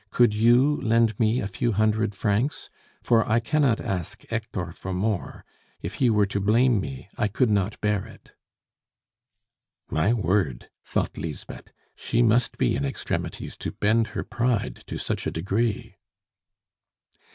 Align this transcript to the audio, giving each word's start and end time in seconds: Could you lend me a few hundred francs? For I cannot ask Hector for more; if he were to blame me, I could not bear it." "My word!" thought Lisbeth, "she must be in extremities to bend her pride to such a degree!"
Could 0.09 0.33
you 0.33 0.81
lend 0.81 1.19
me 1.19 1.39
a 1.41 1.47
few 1.47 1.73
hundred 1.73 2.15
francs? 2.15 2.71
For 3.03 3.23
I 3.29 3.39
cannot 3.39 3.79
ask 3.79 4.23
Hector 4.29 4.71
for 4.71 4.93
more; 4.93 5.45
if 5.83 5.93
he 6.01 6.09
were 6.09 6.25
to 6.25 6.39
blame 6.39 6.79
me, 6.81 7.07
I 7.19 7.27
could 7.27 7.51
not 7.51 7.79
bear 7.81 8.07
it." 8.07 8.31
"My 9.91 10.11
word!" 10.11 10.71
thought 10.83 11.19
Lisbeth, 11.19 11.71
"she 11.93 12.23
must 12.23 12.57
be 12.57 12.75
in 12.75 12.83
extremities 12.83 13.55
to 13.57 13.73
bend 13.73 14.07
her 14.17 14.23
pride 14.23 14.83
to 14.87 14.97
such 14.97 15.27
a 15.27 15.31
degree!" 15.31 15.97